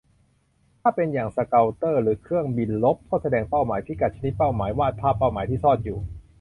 [0.81, 5.97] ถ้าเป็นอย่างสเกาเตอร์หรือเครื่องบินรบ ก็แสดงเป้าหมาย พิกัด ชนิดเป้าหมาย วาดภาพเป้าหมายที่ซ่อนอยู่